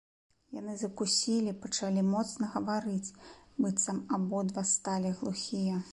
[0.59, 3.13] Яны закусілі, пачалі моцна гаварыць,
[3.67, 5.83] быццам абодва сталі глухія.